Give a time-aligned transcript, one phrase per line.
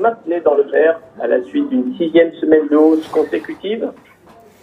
[0.00, 3.90] maintenait dans le vert à la suite d'une sixième semaine de hausse consécutive.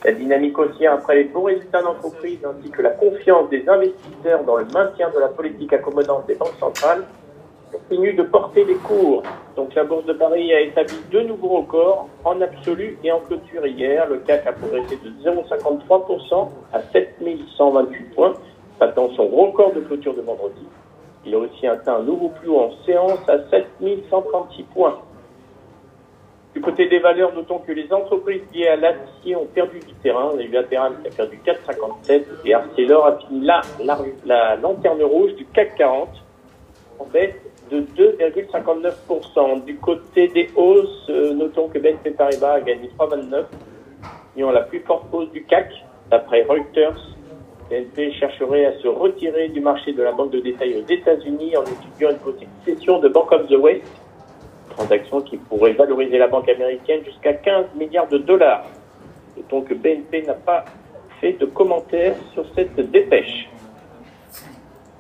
[0.04, 4.58] La dynamique haussière après les bons résultats d'entreprise ainsi que la confiance des investisseurs dans
[4.58, 7.04] le maintien de la politique accommodante des banques centrales
[7.72, 9.24] continue de porter les cours.
[9.56, 13.66] Donc la bourse de Paris a établi deux nouveaux records en absolu et en clôture
[13.66, 14.08] hier.
[14.08, 18.34] Le CAC a progressé de 0,53% à 7128 points,
[18.80, 20.66] battant son record de clôture de vendredi.
[21.26, 25.00] Il a aussi atteint un nouveau plus haut en séance à 7136 points.
[26.56, 30.32] Du côté des valeurs, notons que les entreprises liées à l'acier ont perdu du terrain.
[30.34, 33.62] On a eu qui a perdu 4,57 et Arcelor a fini la,
[34.26, 36.10] la lanterne rouge du CAC 40
[37.00, 37.36] en baisse
[37.70, 39.66] de 2,59%.
[39.66, 43.44] Du côté des hausses, euh, notons que BNP Paribas a gagné 3,29,
[44.38, 45.68] ayant la plus forte hausse du CAC,
[46.10, 46.96] d'après Reuters.
[47.70, 51.64] BNP chercherait à se retirer du marché de la banque de détail aux États-Unis en
[51.64, 53.84] étudiant une possible de Bank of the West,
[54.76, 58.66] transaction qui pourrait valoriser la banque américaine jusqu'à 15 milliards de dollars.
[59.38, 60.66] Notons que BNP n'a pas
[61.20, 63.50] fait de commentaires sur cette dépêche.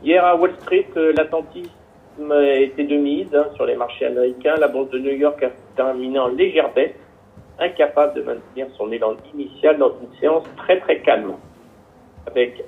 [0.03, 1.72] Hier à Wall Street, euh, l'attentisme
[2.44, 4.55] était de mise hein, sur les marchés américains.
[4.58, 6.95] La bourse de New York a terminé en légère baisse,
[7.59, 11.33] incapable de maintenir son élan initial dans une séance très très calme.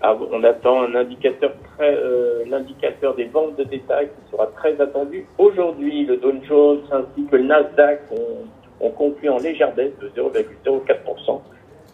[0.01, 4.79] Ah, on attend un indicateur très, euh, l'indicateur des ventes de détail qui sera très
[4.79, 6.05] attendu aujourd'hui.
[6.05, 11.41] Le Dow Jones ainsi que le Nasdaq ont, conclu en légère baisse de 0,04%,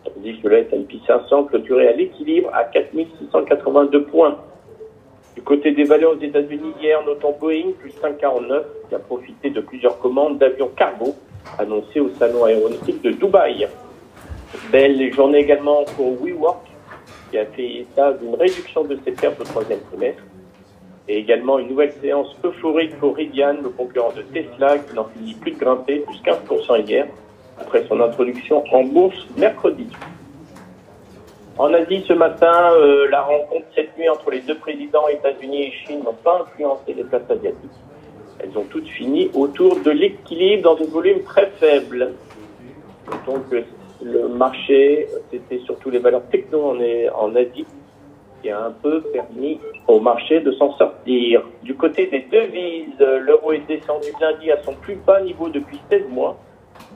[0.06, 4.38] tandis que le S&P 500 clôturait à l'équilibre à 4682 points.
[5.36, 9.62] Du côté des valeurs aux États-Unis, hier, notons Boeing, plus 5,49, qui a profité de
[9.62, 11.16] plusieurs commandes d'avions cargo
[11.58, 13.68] annoncées au salon aéronautique de Dubaï.
[14.72, 16.73] Belle journée également pour WeWork,
[17.34, 20.22] qui a fait état d'une réduction de ses pertes au troisième trimestre.
[21.08, 25.34] Et également une nouvelle séance euphorique pour Rivian, le concurrent de Tesla, qui n'en finit
[25.34, 27.08] plus de grimper, plus 15% hier,
[27.60, 29.88] après son introduction en bourse mercredi.
[31.58, 35.72] En Asie, ce matin, euh, la rencontre cette nuit entre les deux présidents États-Unis et
[35.72, 37.80] Chine n'ont pas influencé les places asiatiques.
[38.40, 42.14] Elles ont toutes fini autour de l'équilibre dans un volume très faible.
[43.26, 43.46] Donc
[44.04, 46.78] le marché, c'était surtout les valeurs techno en,
[47.16, 47.66] en Asie
[48.42, 51.44] qui a un peu permis au marché de s'en sortir.
[51.64, 56.10] Du côté des devises, l'euro est descendu lundi à son plus bas niveau depuis 16
[56.10, 56.38] mois,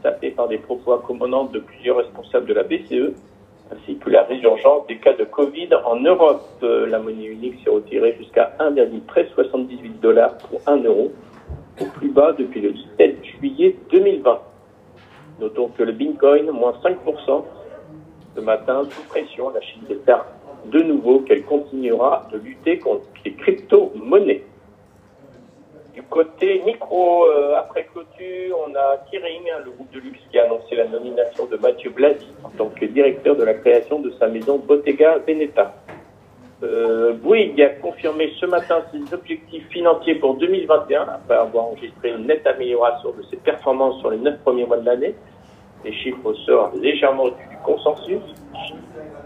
[0.03, 3.13] tapé par des propos accommodants de plusieurs responsables de la BCE
[3.71, 6.43] ainsi que la résurgence des cas de Covid en Europe.
[6.61, 11.11] La monnaie unique s'est retirée jusqu'à 1,1378 dollars pour 1 euro,
[11.81, 14.39] au plus bas depuis le 17 juillet 2020.
[15.39, 17.43] Notons que le Bitcoin, moins 5%,
[18.35, 20.25] ce matin, sous pression, la Chine espère
[20.65, 24.43] de nouveau qu'elle continuera de lutter contre les crypto-monnaies.
[25.93, 30.37] Du côté micro, euh, après clôture, on a Kering, hein, le groupe de luxe qui
[30.37, 34.11] a annoncé la nomination de Mathieu Blasi en tant que directeur de la création de
[34.19, 35.73] sa maison Bottega Veneta.
[36.63, 42.25] Euh, Bouygues a confirmé ce matin ses objectifs financiers pour 2021 après avoir enregistré une
[42.25, 45.15] nette amélioration de ses performances sur les neuf premiers mois de l'année.
[45.85, 48.21] Les chiffres sortent légèrement au-dessus du consensus.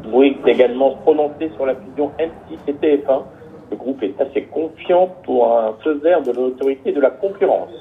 [0.03, 3.23] Bouygues s'est également prononcé sur la fusion M6 et TF1
[3.71, 7.71] le groupe est assez confiant pour un feu vert de l'autorité de la concurrence.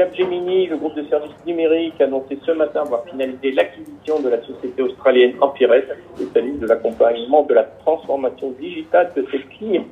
[0.00, 4.40] Capgemini, le groupe de services numériques, a annoncé ce matin avoir finalisé l'acquisition de la
[4.44, 5.74] société australienne Empires,
[6.14, 9.84] spécialiste de l'accompagnement de la transformation digitale de ses clients.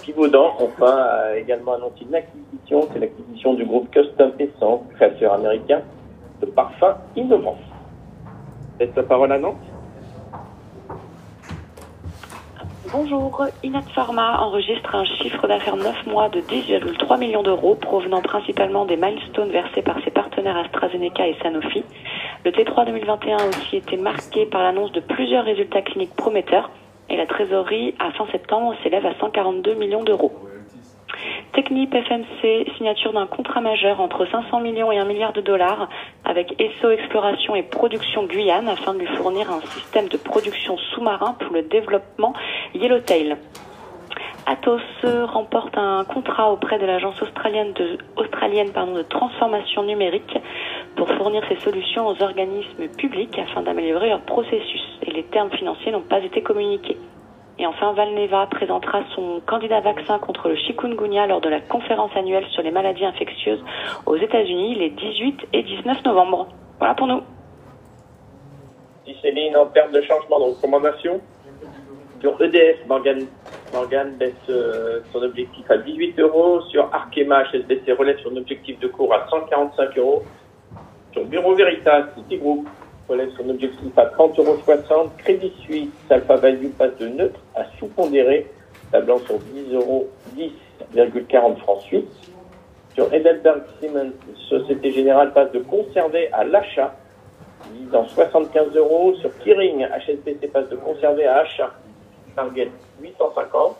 [0.00, 5.82] Pivaudan, enfin, a également annoncé une acquisition, c'est l'acquisition du groupe Custom Essence, créateur américain
[6.40, 7.58] de parfums innovants.
[8.78, 9.56] Laisse la parole à Nantes.
[12.92, 18.84] Bonjour, Inat Pharma enregistre un chiffre d'affaires 9 mois de 10,3 millions d'euros provenant principalement
[18.84, 21.84] des milestones versés par ses partenaires AstraZeneca et Sanofi.
[22.44, 26.68] Le T3 2021 a aussi été marqué par l'annonce de plusieurs résultats cliniques prometteurs
[27.08, 30.32] et la trésorerie à fin septembre s'élève à 142 millions d'euros.
[31.60, 35.90] Technip FMC, signature d'un contrat majeur entre 500 millions et 1 milliard de dollars
[36.24, 41.36] avec ESSO Exploration et Production Guyane afin de lui fournir un système de production sous-marin
[41.38, 42.32] pour le développement
[42.72, 43.36] Yellowtail.
[44.46, 50.38] Atos remporte un contrat auprès de l'agence australienne de transformation numérique
[50.96, 55.92] pour fournir ses solutions aux organismes publics afin d'améliorer leur processus et les termes financiers
[55.92, 56.96] n'ont pas été communiqués.
[57.60, 62.46] Et enfin, Valneva présentera son candidat vaccin contre le chikungunya lors de la conférence annuelle
[62.52, 63.62] sur les maladies infectieuses
[64.06, 66.48] aux États-Unis les 18 et 19 novembre.
[66.78, 67.20] Voilà pour nous.
[69.20, 71.20] Céline, en termes de changement de recommandation,
[72.22, 73.26] sur EDF, Morgan
[73.74, 76.62] Morgan baisse euh, son objectif à 18 euros.
[76.70, 80.22] Sur Arkema, HSBC relève son objectif de cours à 145 euros.
[81.12, 82.66] Sur Bureau Veritas, Citigroup
[83.10, 84.40] relève son objectif à 30,60
[84.92, 85.10] euros.
[85.18, 88.46] Crédit Suisse, Alpha Value passe de neutre à sous-pondéré,
[88.92, 92.32] tablant sur 10 euros, 10,40 francs suisses.
[92.94, 94.12] Sur Edelberg Siemens,
[94.48, 96.94] Société Générale passe de conserver à l'achat,
[97.74, 99.14] visant 75 euros.
[99.16, 101.70] Sur Kiring, HSBC passe de conserver à achat,
[102.36, 102.70] target
[103.00, 103.76] 850.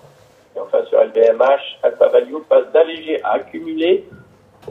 [0.56, 4.08] Et enfin sur LVMH, Alpha Value passe d'alléger à accumuler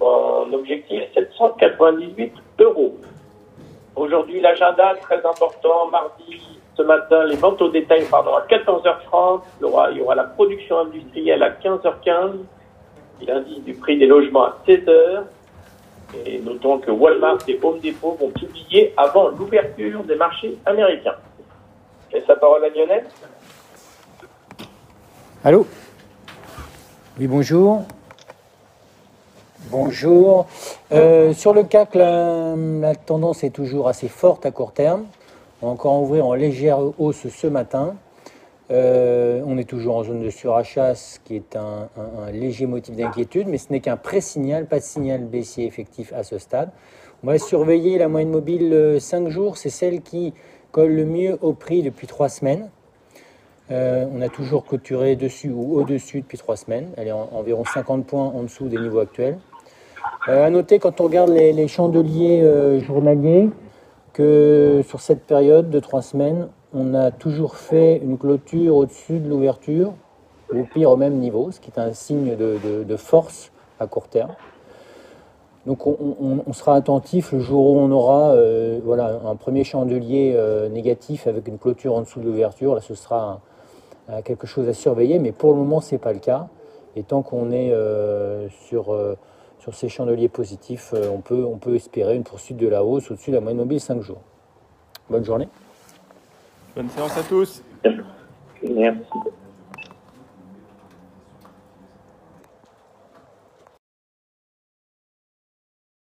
[0.02, 2.98] en objectif 798 euros.
[4.00, 5.88] Aujourd'hui, l'agenda très important.
[5.92, 6.40] Mardi,
[6.78, 9.42] ce matin, les ventes au détail pardon, à 14h30.
[9.60, 12.32] Il y, aura, la production industrielle à 15h15.
[13.28, 15.24] L'indice du prix des logements à 16h.
[16.26, 21.16] Et notons que Walmart et Home Depot vont publier avant l'ouverture des marchés américains.
[22.14, 23.06] Et sa parole à Lionel.
[25.44, 25.68] Allô?
[27.20, 27.84] Oui, bonjour.
[29.72, 30.48] Bonjour.
[30.92, 32.56] Euh, sur le CAC, la,
[33.06, 35.06] tendance est toujours assez forte à court terme.
[35.62, 37.96] On va encore ouvrir en légère hausse ce matin.
[38.72, 41.88] Euh, on est toujours en zone de surachat, ce qui est un,
[42.32, 46.40] léger motif d'inquiétude, mais ce n'est qu'un pré-signal, pas de signal baissier effectif à ce
[46.40, 46.72] stade.
[47.24, 50.34] On va surveiller la moyenne mobile 5 euh, jours, c'est celle qui
[50.72, 52.70] colle le mieux au prix depuis 3 semaines.
[53.70, 56.90] On a toujours clôturé dessus ou au-dessus depuis 3 semaines.
[56.98, 59.38] Elle est en, environ 50 points en dessous des niveaux actuels.
[60.28, 63.50] Euh, à noter, quand on regarde les, chandeliers euh, journaliers,
[64.14, 69.30] que sur cette période de trois semaines, on a toujours fait une clôture au-dessus de
[69.30, 69.94] l'ouverture,
[70.54, 74.36] ou pire au même niveau, ce qui est un signe de, force à court terme.
[75.66, 80.70] Donc on, sera attentif le jour où on aura euh, voilà, un premier chandelier euh,
[80.70, 82.76] négatif avec une clôture en dessous de l'ouverture.
[82.76, 83.42] Là, ce sera
[84.26, 86.48] quelque chose à surveiller, mais pour le moment, ce n'est pas le cas.
[86.96, 87.72] Et tant qu'on est
[88.68, 88.96] sur
[89.60, 93.12] sur ces chandeliers positifs, euh, on peut, on peut espérer une poursuite de la hausse
[93.12, 94.22] au-dessus de la moyenne mobile 5 jours.
[95.10, 95.48] Bonne journée.
[96.76, 97.64] Bonne séance à tous.
[98.64, 99.02] Merci.